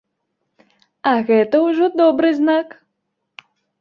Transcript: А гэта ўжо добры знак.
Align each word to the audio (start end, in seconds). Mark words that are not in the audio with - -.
А 1.11 1.13
гэта 1.27 1.55
ўжо 1.67 1.91
добры 2.01 2.29
знак. 2.39 2.67